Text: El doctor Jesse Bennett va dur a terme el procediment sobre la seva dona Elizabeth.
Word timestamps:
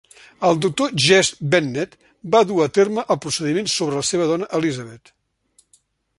El 0.47 0.55
doctor 0.65 0.95
Jesse 1.03 1.49
Bennett 1.55 1.93
va 2.37 2.41
dur 2.53 2.57
a 2.65 2.69
terme 2.79 3.05
el 3.17 3.21
procediment 3.27 3.71
sobre 3.75 4.01
la 4.01 4.09
seva 4.13 4.31
dona 4.35 4.51
Elizabeth. 4.61 5.15